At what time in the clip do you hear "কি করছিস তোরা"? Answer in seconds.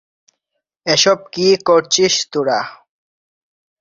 1.33-2.59